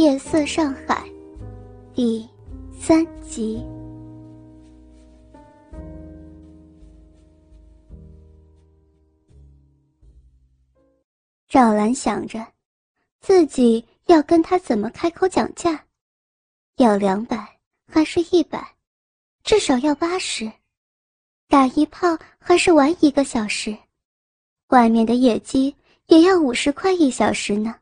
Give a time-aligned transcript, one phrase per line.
[0.00, 1.06] 夜色上海》
[1.94, 2.26] 第
[2.72, 3.62] 三集。
[11.46, 12.42] 赵兰想着，
[13.20, 15.78] 自己要跟他怎么开口讲价？
[16.76, 18.74] 要两百还是一百？
[19.44, 20.50] 至少要八十。
[21.46, 23.76] 打一炮还是玩一个小时？
[24.68, 25.76] 外面的野鸡
[26.06, 27.74] 也要五十块一小时呢。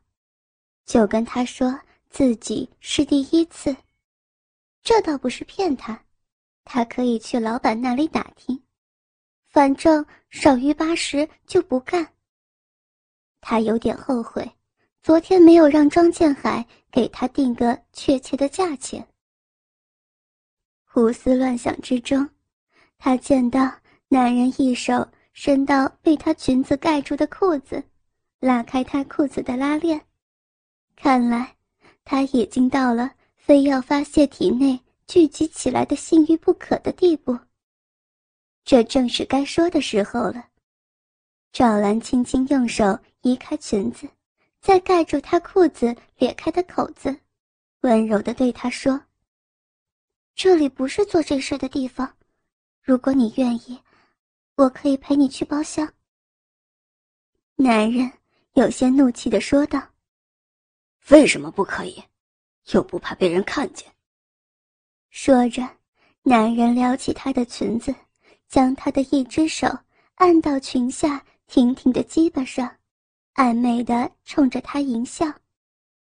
[0.85, 1.79] 就跟他说
[2.09, 3.75] 自己是第一次，
[4.81, 6.03] 这倒不是骗他，
[6.63, 8.61] 他可以去老板那里打听，
[9.47, 12.13] 反正少于八十就不干。
[13.41, 14.51] 他有点后悔，
[15.01, 19.07] 昨天没有让庄建海给他定个确切的价钱。
[20.83, 22.27] 胡思乱想之中，
[22.97, 23.71] 他见到
[24.07, 27.81] 男人一手伸到被他裙子盖住的裤子，
[28.39, 30.01] 拉开他裤子的拉链。
[30.95, 31.55] 看来，
[32.11, 37.37] 他已经到了非要发泄体内聚集起来的性欲不可的地步。
[38.65, 40.43] 这正是该说的时候了。
[41.51, 44.09] 赵兰轻轻用手移开裙子，
[44.59, 47.15] 再盖住他裤子裂开的口子，
[47.81, 48.99] 温柔地对他说
[50.33, 52.11] ：“这里不是做这事的地方，
[52.81, 53.79] 如果你愿意，
[54.55, 55.87] 我可以陪你去包厢。”
[57.55, 58.11] 男人
[58.53, 59.79] 有些怒气地说道。
[61.09, 62.03] 为什么不可以？
[62.71, 63.91] 又不怕被人看见。
[65.09, 65.67] 说着，
[66.21, 67.95] 男人撩起她的裙子，
[68.47, 69.67] 将她的一只手
[70.15, 72.77] 按到裙下挺挺的鸡巴上，
[73.33, 75.25] 暧昧的冲着她淫笑，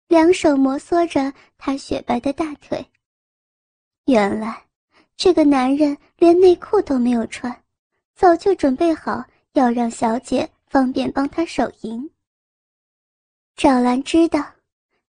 [0.09, 2.91] 两手摩挲着她雪白的大腿。
[4.07, 4.65] 原来，
[5.15, 7.65] 这个男人连内裤都没有穿，
[8.15, 12.11] 早就准备好要让小姐方便帮他手淫。
[13.57, 14.56] 赵兰知道。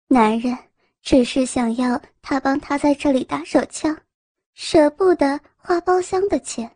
[0.09, 0.57] 男人
[1.01, 3.95] 只是想要他帮他在这里打手枪，
[4.53, 6.69] 舍不得花包厢的钱，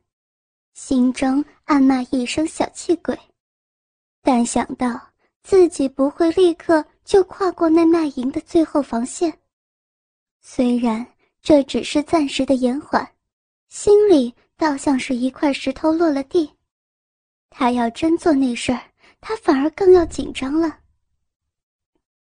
[0.73, 3.17] 心中暗骂一声小气鬼。
[4.21, 4.99] 但想到
[5.43, 9.39] 自己不会立刻就跨过那卖淫的最后防线，
[10.41, 11.05] 虽然
[11.41, 13.09] 这只是暂时的延缓，
[13.69, 16.53] 心里倒像是一块石头落了地。
[17.49, 18.81] 他要真做那事儿，
[19.21, 20.80] 他反而更要紧张了。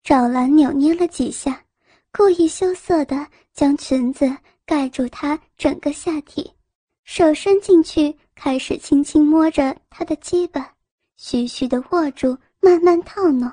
[0.02, 1.62] 赵兰扭捏了几下，
[2.10, 4.34] 故意羞涩的将裙子
[4.64, 6.50] 盖住她整个下体，
[7.04, 10.74] 手伸进去，开始轻轻摸着她的鸡巴，
[11.16, 13.50] 徐徐的握住，慢慢套弄。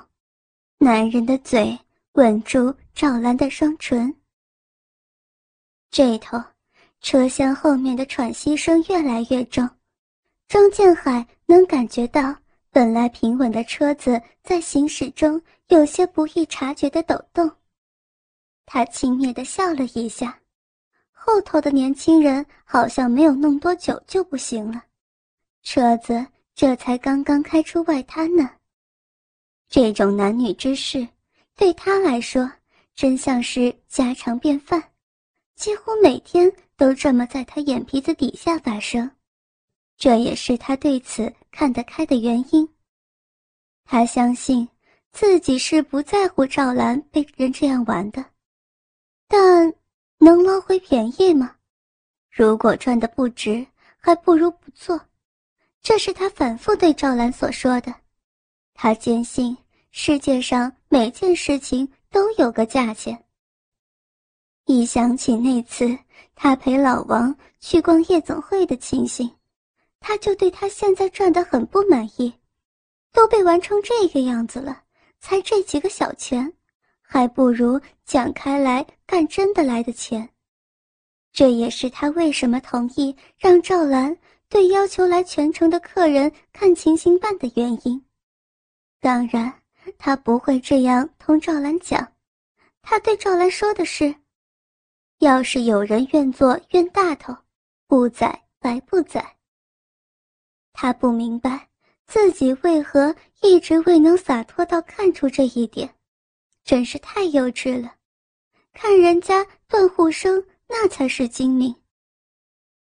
[0.78, 1.78] 男人的嘴
[2.12, 4.14] 吻住赵兰的双唇。
[5.90, 6.42] 这头，
[7.00, 9.68] 车厢后面的喘息声越来越重，
[10.48, 12.34] 庄建海能感觉到。
[12.70, 17.50] 本来平稳的车子在行驶中有些不易察觉的抖动，
[18.64, 20.40] 他轻蔑的笑了一下。
[21.12, 24.82] 后头的年轻人好像没有弄多久就不行了，
[25.62, 28.50] 车子这才刚刚开出外滩呢。
[29.68, 31.06] 这种男女之事，
[31.54, 32.50] 对他来说
[32.94, 34.82] 真像是家常便饭，
[35.54, 39.10] 几乎每天都这么在他眼皮子底下发生。
[39.98, 42.66] 这也是他对此看得开的原因。
[43.84, 44.66] 他相信
[45.12, 48.24] 自己是不在乎赵兰被人这样玩的，
[49.26, 49.74] 但
[50.18, 51.56] 能捞回便宜吗？
[52.30, 55.00] 如果赚的不值，还不如不做。
[55.82, 57.94] 这是他反复对赵兰所说的。
[58.74, 59.56] 他坚信
[59.90, 63.24] 世界上每件事情都有个价钱。
[64.66, 65.98] 一想起那次
[66.34, 69.28] 他陪老王去逛夜总会的情形。
[70.00, 72.32] 他就对他现在赚的很不满意，
[73.12, 74.84] 都被玩成这个样子了，
[75.20, 76.52] 才这几个小钱，
[77.00, 80.28] 还不如讲开来干真的来的钱。
[81.32, 84.16] 这也是他为什么同意让赵兰
[84.48, 88.02] 对要求来全城的客人看情形办的原因。
[89.00, 89.62] 当然，
[89.98, 92.12] 他不会这样同赵兰讲，
[92.82, 94.14] 他对赵兰说的是：
[95.18, 97.36] 要是有人愿做冤大头，
[97.86, 99.36] 不宰白不宰。
[100.72, 101.68] 他不明白
[102.08, 105.94] 自己为何一直未能洒脱到看出这一点，
[106.64, 107.94] 真是太幼稚了。
[108.72, 111.74] 看人家段护生那才是精明。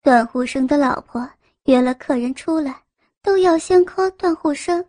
[0.00, 1.31] 段护生的老婆
[1.64, 2.82] 约了客人出来，
[3.20, 4.85] 都要先 call 段护生。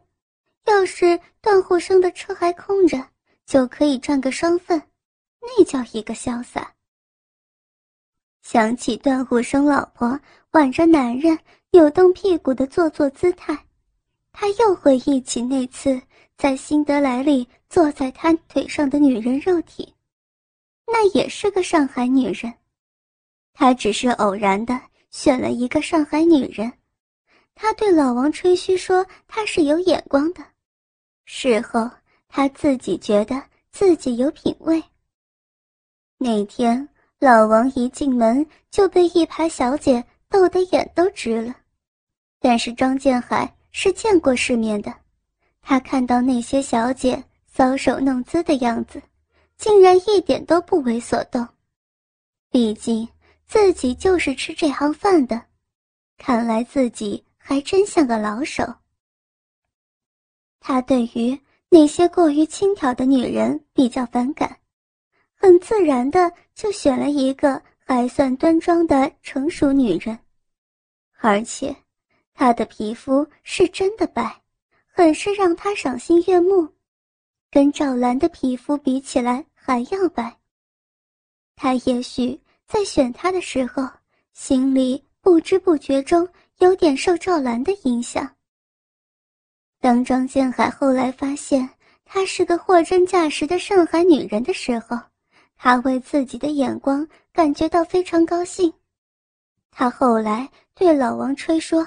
[0.65, 3.05] 要是段护生的车还空着，
[3.45, 4.81] 就可以赚个双份，
[5.41, 6.73] 那叫一个潇洒。
[8.41, 10.17] 想起段护生老婆
[10.51, 11.37] 挽着男人。
[11.71, 13.65] 扭动屁股的做作姿态，
[14.33, 16.01] 他又回忆起那次
[16.35, 19.93] 在辛德莱里坐在他腿上的女人肉体，
[20.87, 22.51] 那也是个上海女人。
[23.53, 24.81] 他只是偶然的
[25.11, 26.73] 选了一个上海女人。
[27.55, 30.43] 他对老王吹嘘说他是有眼光的，
[31.25, 31.89] 事后
[32.27, 33.41] 他自己觉得
[33.71, 34.83] 自己有品位。
[36.17, 36.89] 那天
[37.19, 41.55] 老王一进门就被一排小姐逗得眼都直了，
[42.39, 44.95] 但是张建海是见过世面的，
[45.61, 47.21] 他看到那些小姐
[47.53, 49.01] 搔首弄姿的样子，
[49.57, 51.45] 竟然一点都不为所动。
[52.49, 53.05] 毕竟
[53.45, 55.41] 自己就是吃这行饭的，
[56.17, 57.21] 看来自己。
[57.45, 58.63] 还真像个老手。
[60.61, 61.37] 他对于
[61.67, 64.59] 那些过于轻佻的女人比较反感，
[65.35, 70.17] 很自然的就选了一个还算端庄的成熟女人，
[71.19, 71.75] 而且
[72.33, 74.41] 她的皮肤是真的白，
[74.87, 76.67] 很是让他赏心悦目，
[77.51, 80.37] 跟赵兰的皮肤比起来还要白。
[81.55, 83.87] 他也许在选她的时候，
[84.33, 86.27] 心里不知不觉中。
[86.59, 88.35] 有点受赵兰的影响。
[89.81, 91.67] 当张建海后来发现
[92.05, 94.97] 她是个货真价实的上海女人的时候，
[95.57, 98.71] 他为自己的眼光感觉到非常高兴。
[99.71, 101.85] 他后来对老王吹说：“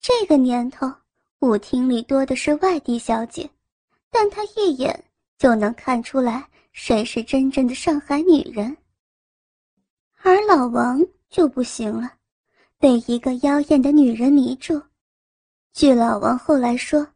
[0.00, 0.92] 这个年头，
[1.40, 3.48] 舞厅里多的是外地小姐，
[4.10, 5.04] 但他一眼
[5.38, 8.76] 就能看出来谁是真正的上海女人。”
[10.22, 12.12] 而老王就不行了。
[12.78, 14.82] 被一个妖艳的女人迷住，
[15.72, 17.06] 据老王后来说，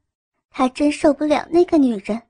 [0.49, 2.21] 他真受不了那个女人。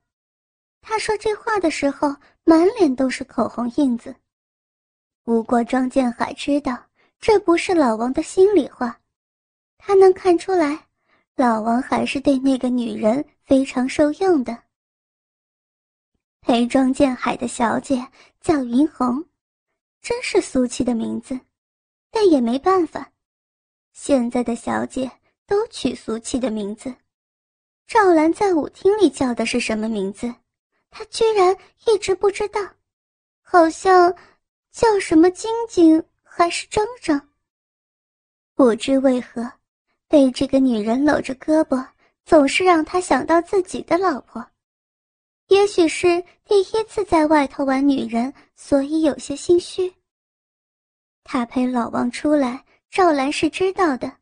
[0.80, 2.12] 他说这话的时候，
[2.42, 4.12] 满脸都是口红印子。
[5.22, 6.76] 不过庄建海知道
[7.20, 8.98] 这不是老王的心里话，
[9.82, 10.86] 他能看出来，
[11.34, 14.56] 老王还是对那个女人非常受用的。
[16.42, 18.06] 陪庄建海的小姐
[18.40, 19.24] 叫云红，
[20.02, 21.38] 真是俗气的名字，
[22.10, 23.10] 但也没办法。
[23.92, 25.10] 现在的小姐
[25.46, 26.94] 都取俗气的名字，
[27.86, 30.32] 赵兰在舞厅里叫的是什么名字？
[30.90, 31.56] 她居然
[31.86, 32.60] 一直不知道，
[33.42, 34.14] 好像
[34.70, 37.28] 叫什么晶晶还是张张。
[38.54, 39.50] 不知为何，
[40.10, 41.86] 被这个女人搂着胳膊，
[42.26, 44.44] 总是让他想到自己的老婆。
[45.46, 49.94] 也许是第一次在外头玩女人，所以有些心虚。
[51.24, 52.62] 他陪老王出来。
[52.90, 54.12] 赵兰是知道的，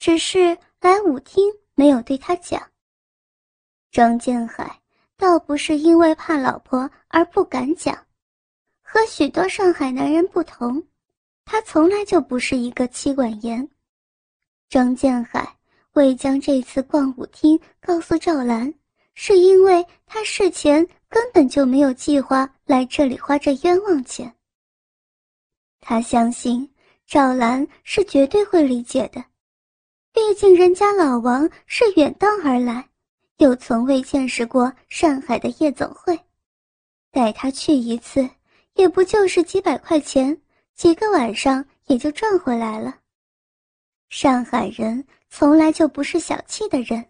[0.00, 1.44] 只是来舞厅
[1.76, 2.60] 没有对他讲。
[3.92, 4.80] 张建海
[5.16, 7.96] 倒不是因为怕老婆而不敢讲，
[8.82, 10.84] 和许多上海男人不同，
[11.44, 13.70] 他从来就不是一个妻管严。
[14.74, 15.56] 张建海
[15.92, 18.74] 未将这次逛舞厅告诉赵兰，
[19.14, 24.34] 是因为他事前根本就没有计划来这里花这冤枉钱。
[25.78, 26.68] 他相信。
[27.06, 29.22] 赵兰是绝对会理解的，
[30.12, 32.88] 毕竟人家老王是远道而来，
[33.36, 36.18] 又从未见识过上海的夜总会，
[37.12, 38.28] 带他去一次，
[38.72, 40.36] 也不就是几百块钱，
[40.74, 43.03] 几个晚上也就赚回来了。
[44.16, 47.04] 上海人从来就不是小气的人，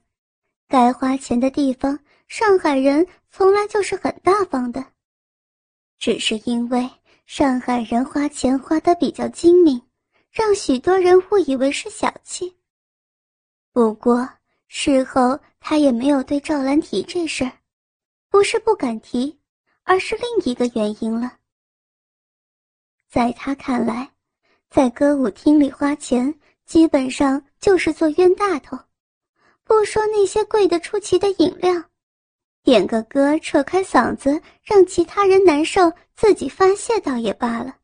[0.67, 1.99] 该花钱的地方，
[2.29, 4.83] 上海人从来就是很大方的，
[5.99, 6.91] 只是因为。
[7.27, 9.83] 上海人花钱花得比较精明，
[10.31, 12.57] 让许多人误以为是小气。
[13.71, 14.27] 不过
[14.69, 17.53] 事后他也没有对赵兰提这事儿，
[18.31, 19.39] 不是不敢提，
[19.83, 21.37] 而是另一个原因了。
[23.11, 24.11] 在他看来，
[24.71, 26.35] 在歌舞厅里花钱
[26.67, 28.79] 基本上就是做冤大头，
[29.65, 31.83] 不说那些贵得出奇的饮料。
[32.63, 37.77] 点个歌，扯开嗓子，让其他人难受，自己发泄倒也罢了。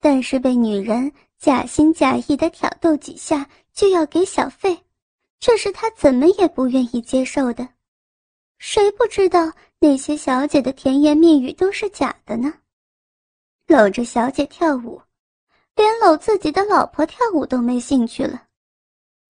[0.00, 4.78] 但是被女人假心假意的挑逗几下就要给小费，
[5.40, 7.68] 这是他怎么也不愿意接受的。
[8.58, 12.54] 谁不知道那些小姐的甜言蜜语都是假的呢？
[13.66, 15.02] 搂着小姐跳舞，
[15.76, 18.42] 连搂自己的老婆跳舞都没兴趣了，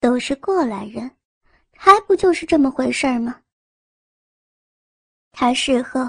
[0.01, 1.11] 都是过来人，
[1.77, 3.41] 还不就是这么回事吗？
[5.33, 6.01] 他事后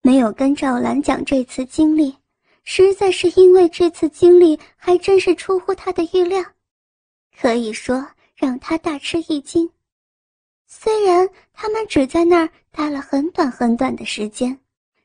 [0.00, 2.16] 没有跟赵兰讲这次经历，
[2.62, 6.42] 实在是因为这次经历还真是出乎他的预料，
[7.36, 8.06] 可以说
[8.36, 9.68] 让他大吃一惊。
[10.68, 14.56] 虽然他们只在那儿待了很短很短的时间，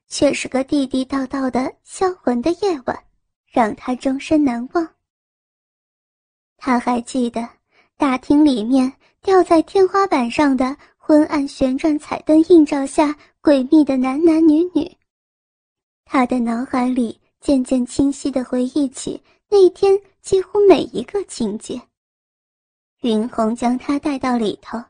[0.08, 3.04] 却是个地地道道的销魂的夜晚，
[3.56, 4.86] 让他终身难忘。
[6.58, 7.48] 他还记得
[7.96, 13.16] 大厅里面吊在天花板上的昏暗旋转彩灯映照下。
[13.46, 14.92] 诡秘的男男女女，
[16.04, 21.80] 他的脑海里渐渐清晰地回忆起那天几乎每一个情节。
[23.02, 24.84] 云红将他带到里头，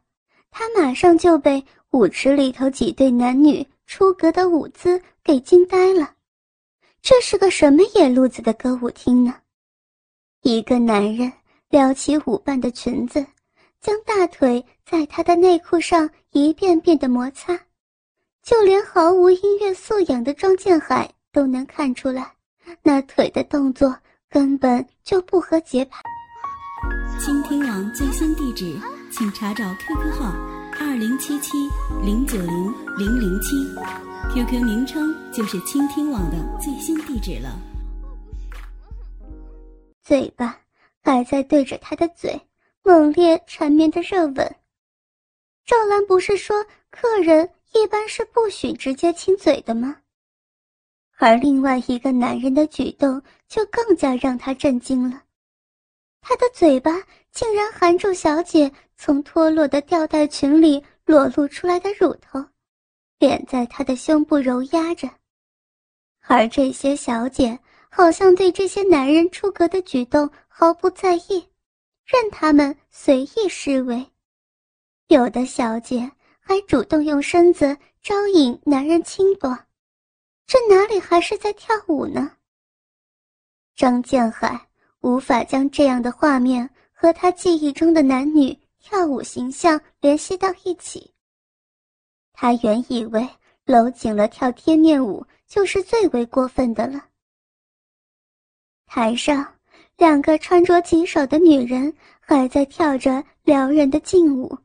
[0.52, 6.15] 他马上就被舞池里头几对男女出格的舞姿给惊呆了。
[7.08, 9.36] 这是个什么野路子的歌舞厅呢？
[10.42, 11.32] 一个男人
[11.70, 13.24] 撩起舞伴的裙子，
[13.80, 17.60] 将大腿在她的内裤上一遍遍的摩擦，
[18.42, 22.34] 就连毫无音乐素养的庄建海都能看出来，
[22.82, 23.96] 那腿的动作
[24.28, 26.02] 根本就不合节拍。
[27.20, 28.76] 倾听网最新地址，
[29.12, 30.34] 请查找 QQ 号
[30.80, 31.52] 二零七七
[32.04, 33.56] 零九零零零七
[34.34, 37.58] ，QQ 名称就是倾听网的最新地址了。
[40.02, 40.60] 嘴巴
[41.02, 42.40] 还在对着他的嘴
[42.84, 44.56] 猛烈缠绵的热吻。
[45.66, 49.98] 赵兰不是说客人一般是不许直接亲嘴的吗？
[51.18, 55.24] 而另外一个男人的举动就更加让他震惊了。
[56.22, 56.92] 他的嘴巴
[57.32, 62.46] 竟然含住小姐从脱落的吊带裙里裸露出来的乳头，
[63.20, 65.10] 脸在他的胸部揉压着，
[66.22, 71.48] 而这些小姐好像对这些男人出格的举动毫不在意，
[72.06, 74.06] 任他们随意施为。
[75.08, 79.58] 有的小姐还主动用身子招引男人轻夺，
[80.46, 82.32] 这哪里还是在跳舞呢？
[83.76, 84.68] 张建海。
[85.02, 91.14] 无法将这样的画面和他记忆中的男女跳舞形象联系到一起。
[92.38, 93.28] 他原以为
[93.64, 97.04] 搂紧了跳贴面舞就是最为过分的了。
[98.86, 99.56] 台上，
[99.98, 104.58] 两个穿着极少的女人还在跳着撩人的劲舞，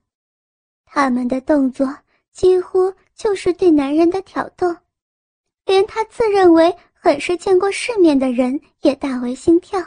[0.84, 1.96] 他们的动作
[2.32, 4.76] 几乎就是对男人的挑逗，
[5.64, 9.80] 连他自认为很是见过世面的人也大为心跳。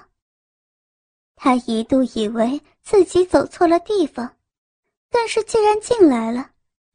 [1.35, 4.37] 他一度以为自己走错了地方，
[5.09, 6.51] 但是既然进来了，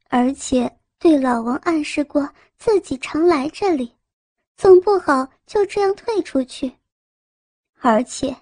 [0.09, 3.95] 而且对老王暗示过自己常来这里，
[4.57, 6.71] 总不好就这样退出去。
[7.79, 8.35] 而且，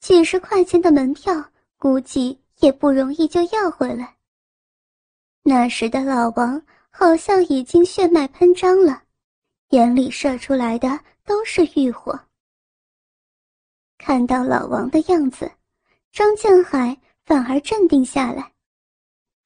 [0.00, 4.16] 几十块钱的门票估计也不容易就要回来。
[5.42, 9.02] 那时的老王好像已经血脉喷张了，
[9.70, 12.20] 眼里射出来的都是欲火。
[13.96, 15.50] 看到老王的样子，
[16.12, 18.52] 张建海反而镇定下来。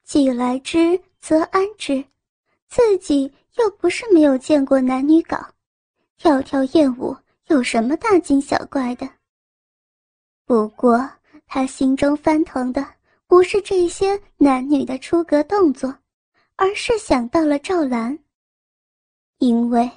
[0.04, 2.04] 既来之则安之，
[2.68, 5.38] 自己又不是没有见过男女搞，
[6.16, 9.08] 跳跳艳舞有什么大惊小怪的？
[10.44, 11.10] 不过
[11.46, 12.86] 他心中翻腾的
[13.26, 15.94] 不是这些男女的出格动作，
[16.56, 18.18] 而是想到了赵兰。
[19.38, 19.90] 因为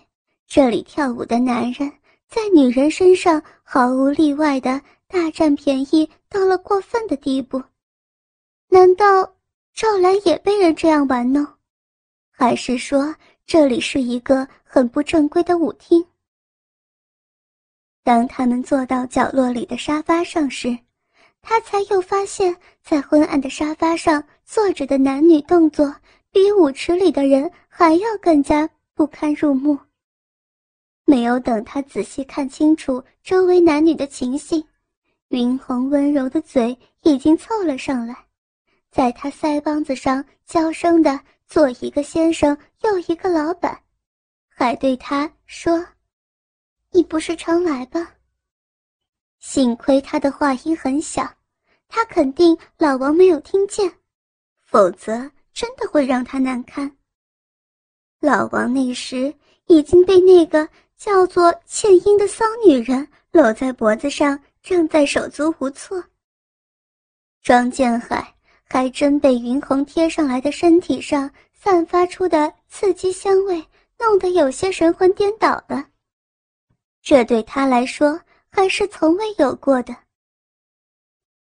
[0.48, 1.92] 这里跳舞的男人。
[2.32, 7.62] 在女人身上毫无例外的大占便宜到了过分的地步，
[8.70, 9.36] 难道
[9.74, 11.46] 赵兰也被人这样玩弄？
[12.42, 16.04] 还是说这里是一个很不正规的舞厅？
[18.04, 20.76] 当他们坐到角落里的沙发上时，
[21.44, 25.96] 他才又发现，在昏暗的沙发上坐着的男女动作，
[26.32, 29.78] 比舞池里的人还要更加不堪入目。
[31.06, 34.64] 没有等他仔细看清楚周围男女的情形，
[35.28, 38.16] 云红温柔的嘴已经凑了上来，
[38.90, 41.20] 在他腮帮子上娇声的
[41.52, 43.78] 做一个先生又一个老板，
[44.48, 45.86] 还对他说
[46.92, 48.16] ：“你不是常来吧？”
[49.40, 51.30] 幸亏他的话音很小，
[51.90, 53.92] 他肯定老王没有听见，
[54.62, 56.90] 否则真的会让他难堪。
[58.22, 60.68] 老王那时已经被那个。
[61.02, 66.04] 叫做倩英的骚女人搂在脖子上，正在手足无措。
[67.42, 68.36] 庄建海
[68.72, 73.62] 还真被云红贴上来的身体上散发出的刺激香味
[74.00, 75.86] 弄得有些神魂颠倒了。
[77.02, 78.18] 这对他来说
[78.50, 79.94] 还是从未有过的。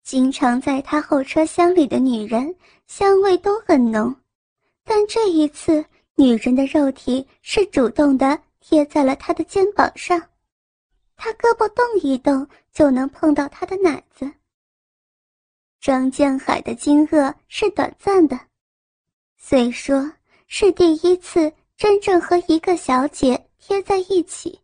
[0.03, 2.53] 经常在他后车厢里的女人
[2.89, 4.13] 香味都很浓，
[4.83, 5.85] 但这一次
[6.17, 8.37] 女人的肉体是主动的。
[8.65, 10.23] 贴在了他的肩膀上，
[11.17, 14.31] 他胳膊动一动就能碰到他的奶子。
[15.83, 18.39] 张建海的惊愕是短暂的，
[19.37, 20.13] 虽说
[20.47, 24.61] 是第一次真正和一个小姐贴在一起，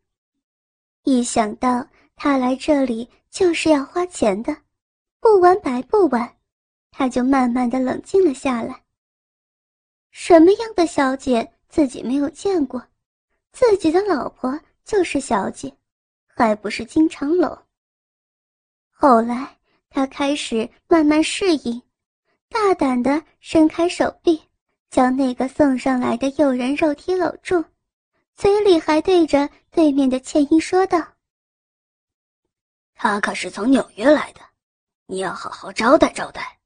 [1.03, 1.85] 一想到
[2.15, 4.57] 他来这里就是要花钱的，
[5.19, 6.37] 不玩白不玩，
[6.93, 8.81] 他就慢慢的冷静了下来。
[10.13, 12.81] 什么样的小姐自己没有见过？
[13.51, 15.77] 自己的老婆就是小姐，
[16.29, 17.61] 还不是经常搂。
[18.93, 19.58] 后来，
[19.91, 21.83] 他开始慢慢适应，
[22.49, 24.43] 大胆地伸开手臂，
[24.91, 27.65] 将那个送上来的诱人肉体搂住，
[28.37, 31.03] 嘴里还对着对面的倩音说道
[32.95, 34.41] ：“他可是从纽约来的，
[35.07, 36.59] 你要好好招待招待。”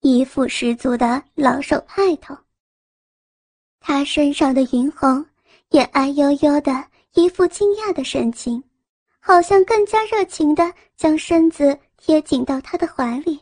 [0.00, 2.36] 一副十足的老手派头。
[3.80, 5.24] 他身上的云红
[5.70, 8.62] 也哎呦呦的一副惊讶的神情。
[9.26, 13.40] 好像更加热情地将身子贴紧到他的怀里，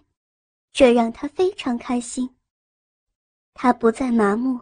[0.73, 2.33] 这让他非常开心。
[3.54, 4.61] 他不再麻木，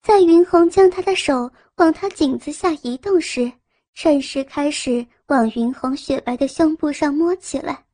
[0.00, 3.50] 在云红将他的手往他颈子下移动时，
[3.92, 7.84] 趁势开始往云红雪白的胸部上摸起来。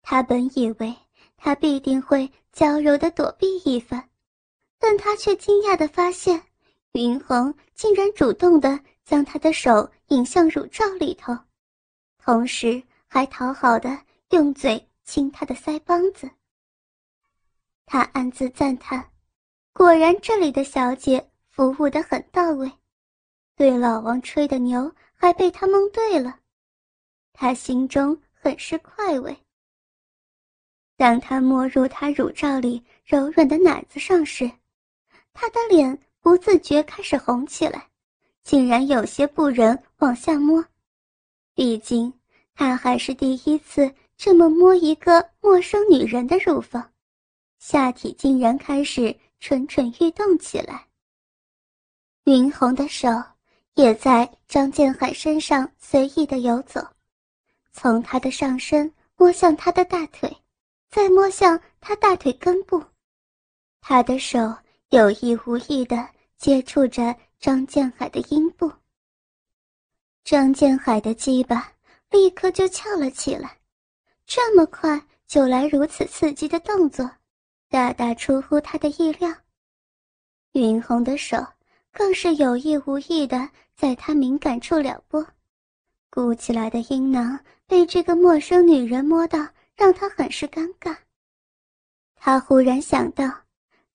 [0.00, 0.96] 他本以为
[1.36, 4.02] 他必定会娇柔的躲避一番，
[4.78, 6.42] 但他却惊讶的发现，
[6.92, 11.36] 云红竟然主动的将他的手引向乳罩里头。
[12.16, 13.90] 同时还讨好的
[14.30, 16.30] 用嘴亲他的腮帮子。
[17.86, 19.10] 他暗自赞叹，
[19.72, 22.70] 果然这里的小姐服务的很到位，
[23.56, 26.38] 对老王吹的牛还被他蒙对了，
[27.32, 29.34] 他心中很是快慰。
[30.96, 34.50] 当他摸入他乳罩里柔软的奶子上时，
[35.32, 37.88] 他的脸不自觉开始红起来，
[38.42, 40.62] 竟然有些不忍往下摸，
[41.54, 42.12] 毕竟。
[42.54, 46.92] 他还是第一次这么摸一个陌生女人的乳房，
[47.60, 50.84] 下体竟然开始蠢蠢欲动起来。
[52.24, 53.08] 云红的手
[53.74, 56.84] 也在张建海身上随意的游走，
[57.70, 60.36] 从他的上身摸向他的大腿，
[60.90, 62.84] 再摸向他大腿根部，
[63.80, 64.52] 他的手
[64.88, 68.68] 有意无意的接触着张建海的阴部。
[70.24, 71.72] 张建海的鸡巴。
[72.10, 73.57] 立刻就翘了起来，
[74.28, 77.10] 这么快就来如此刺激的动作，
[77.70, 79.34] 大大出乎他的意料。
[80.52, 81.38] 云红的手
[81.90, 85.26] 更是有意无意的在他敏感处撩拨，
[86.10, 89.38] 鼓起来的阴囊被这个陌生女人摸到，
[89.74, 90.94] 让他很是尴尬。
[92.14, 93.24] 他忽然想到，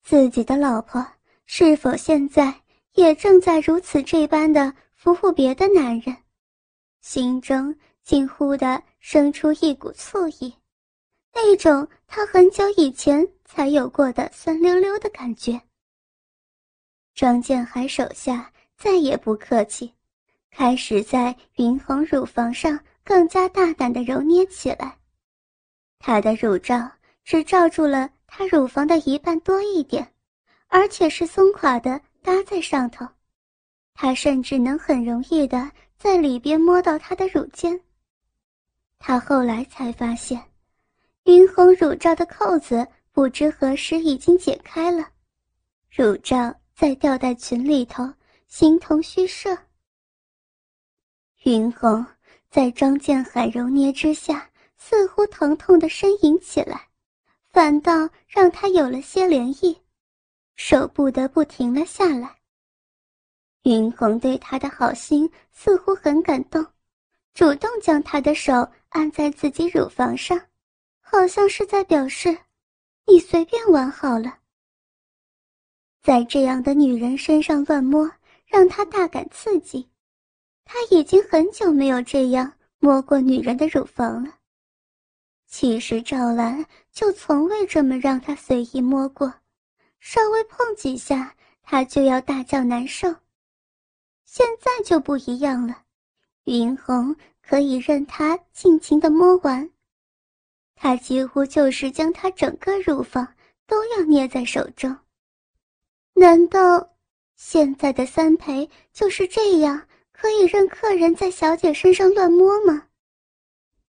[0.02, 1.06] 自己的老婆
[1.46, 2.52] 是否现在
[2.94, 6.16] 也正在如此这般的服务别的男人，
[7.00, 7.72] 心中。
[8.04, 10.54] 惊呼的生出一股醋意，
[11.34, 15.60] 那种他很久以前才有过的酸溜溜的感觉。
[17.14, 19.92] 张建海手下再也不客气，
[20.50, 24.96] 开始在云红乳房上更加大胆的揉捏起来。
[25.98, 26.90] 他的乳罩
[27.24, 30.14] 只罩住了他乳房的一半多一点，
[30.68, 33.06] 而且是松垮的搭在上头，
[33.92, 37.78] 他甚至能很容易的在里边摸到他的乳尖。
[39.06, 40.42] 他后来才发现，
[41.24, 45.06] 云红乳罩的扣子不知何时已经解开了，
[45.90, 48.10] 乳罩在吊带裙里头
[48.48, 49.54] 形同虚设。
[51.42, 52.02] 云红
[52.48, 56.88] 在张建海揉捏之下，似乎疼痛的呻吟起来，
[57.50, 59.76] 反倒让他有了些涟漪，
[60.56, 62.34] 手不得不停了下来。
[63.64, 66.66] 云红对他的好心似乎很感动，
[67.34, 68.66] 主动将他的手。
[68.94, 70.40] 按在自己乳房上，
[71.00, 72.38] 好像是在表示
[73.08, 74.38] ：“你随便玩好了。”
[76.00, 78.08] 在这样的女人身上乱摸，
[78.46, 79.90] 让他大感刺激。
[80.64, 84.32] 他已经很久没有这样摸过女人的乳房了。
[85.48, 89.34] 其实赵兰就从未这么让他随意摸过，
[89.98, 93.12] 稍微碰几下，他就要大叫难受。
[94.24, 95.83] 现在就不一样了，
[96.44, 97.14] 云红。
[97.46, 99.68] 可以任他尽情的摸完，
[100.74, 103.34] 他几乎就是将他整个乳房
[103.66, 104.96] 都要捏在手中。
[106.14, 106.94] 难道
[107.36, 112.86] 现在的三陪就是这样可以任客人在小姐身上乱摸吗？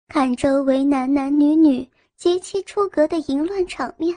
[0.07, 4.17] 看周围男男女女极其出格的淫乱场面，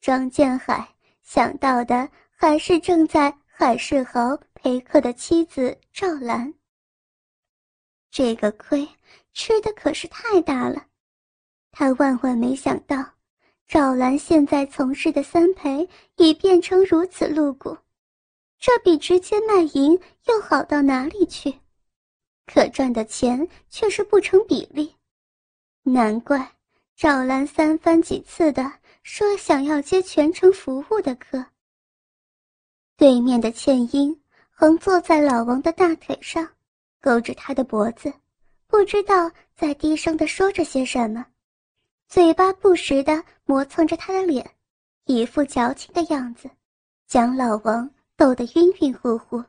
[0.00, 0.88] 张建海
[1.22, 6.54] 想到的还是正在海世豪陪客的妻子赵兰。
[8.10, 8.88] 这个亏
[9.32, 10.86] 吃的可是太大了，
[11.70, 13.04] 他万万没想到，
[13.66, 17.76] 赵兰现在从事的三陪已变成如此露骨，
[18.58, 19.92] 这比直接卖淫
[20.26, 21.54] 又好到哪里去？
[22.46, 24.94] 可赚的钱却是不成比例，
[25.82, 26.54] 难怪
[26.96, 31.44] 赵兰三番几次的说想要接全程服务的客。
[32.96, 34.18] 对面的倩英
[34.50, 36.48] 横坐在老王的大腿上。
[37.00, 38.12] 勾着他的脖子，
[38.66, 41.24] 不知道在低声的说着些什么，
[42.08, 44.48] 嘴巴不时的磨蹭着他的脸，
[45.04, 46.50] 一副矫情的样子，
[47.06, 49.42] 将老王逗得晕晕乎乎。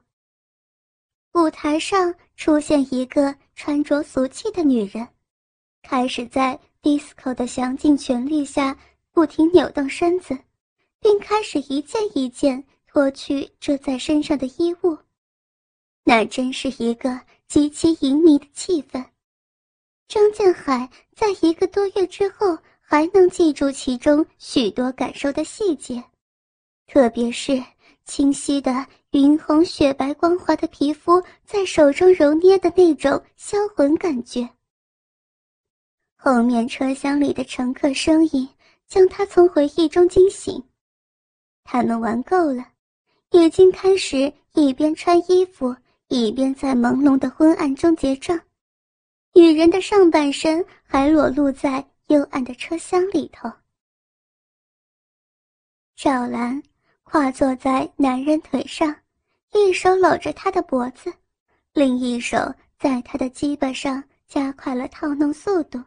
[1.33, 5.07] 舞台上出现一个穿着俗气的女人，
[5.83, 8.75] 开始在 disco 的详尽旋律下
[9.11, 10.37] 不停扭动身子，
[10.99, 14.97] 并开始一件一件脱去遮在身上的衣物。
[16.03, 19.03] 那真是一个极其淫靡的气氛。
[20.07, 26.03] 张建海在一个多月之后还能记住其中许多感受的细节，
[26.85, 27.61] 特别是
[28.05, 34.47] 清晰的云红雪白光滑的皮肤在手中揉捏的那种销魂感觉。
[36.15, 38.47] 后面车厢里的乘客声音
[38.87, 40.63] 将他从回忆中惊醒，
[41.63, 42.63] 他们玩够了，
[43.31, 45.75] 已经开始一边穿衣服。
[46.09, 48.39] 一边在朦胧的昏暗中结账，
[49.35, 53.47] 女人的上半身还裸露在幽暗的车厢里头。
[55.95, 56.61] 赵兰
[57.03, 58.95] 跨坐在男人腿上，
[59.53, 61.13] 一手搂着他的脖子，
[61.73, 62.37] 另一手
[62.79, 65.79] 在他的鸡巴上加快了套弄速度。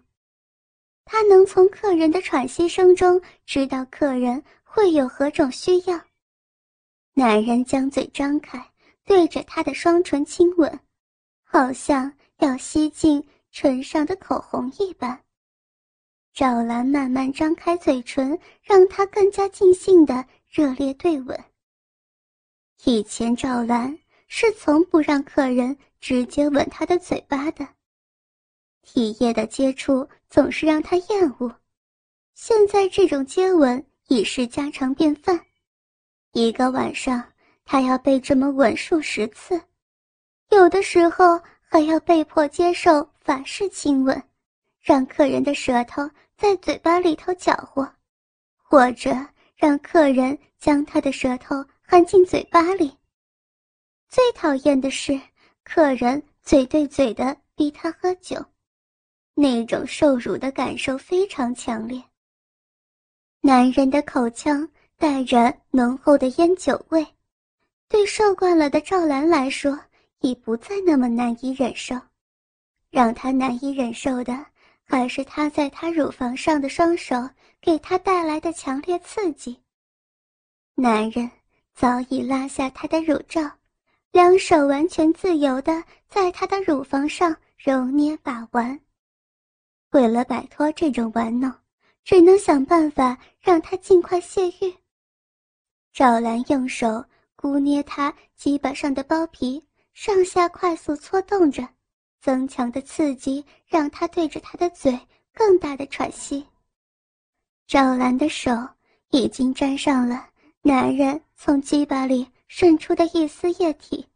[1.04, 6.00] 他能从客人的喘息声中知道客人会有何种需要。
[7.12, 8.71] 男人将嘴张开。
[9.04, 10.80] 对着她的双唇亲吻，
[11.42, 15.22] 好像要吸进唇上的口红一般。
[16.32, 21.44] 赵兰慢慢张开嘴唇，让他更加尽兴的热烈对吻。
[22.84, 27.68] 以前赵兰是从不让客人直接吻她的嘴巴的，
[28.80, 31.54] 体液的接触总是让她厌恶。
[32.34, 35.38] 现在这种接吻已是家常便饭，
[36.32, 37.31] 一个晚上。
[37.64, 39.60] 他要被这么吻数十次，
[40.50, 44.22] 有的时候还要被迫接受法式亲吻，
[44.80, 47.90] 让客人的舌头在嘴巴里头搅和，
[48.56, 49.10] 或者
[49.56, 52.94] 让客人将他的舌头含进嘴巴里。
[54.08, 55.18] 最讨厌的是
[55.64, 58.44] 客人嘴对嘴的逼他喝酒，
[59.34, 62.02] 那种受辱的感受非常强烈。
[63.40, 67.06] 男人的口腔带着浓厚的烟酒味。
[67.92, 69.78] 对受惯了的赵兰来说，
[70.20, 71.94] 已不再那么难以忍受。
[72.90, 74.46] 让她难以忍受的，
[74.82, 77.14] 还是他在她乳房上的双手
[77.60, 79.60] 给她带来的强烈刺激。
[80.74, 81.30] 男人
[81.74, 83.42] 早已拉下她的乳罩，
[84.10, 88.80] 两手完全自由的在她的乳房上揉捏把玩。
[89.90, 91.52] 为了摆脱这种玩弄，
[92.04, 94.74] 只能想办法让她尽快泄欲。
[95.92, 97.04] 赵兰用手。
[97.42, 101.68] 姑捏他鸡巴上的包皮，上下快速搓动着，
[102.20, 104.96] 增强的刺激让他对着他的嘴
[105.34, 106.46] 更大的喘息。
[107.66, 108.52] 赵兰的手
[109.10, 110.28] 已经沾上了
[110.60, 114.06] 男人从鸡巴里渗出的一丝液体，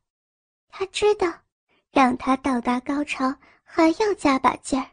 [0.68, 1.28] 他知道，
[1.90, 3.34] 让他到达高潮
[3.64, 4.88] 还要加把劲儿。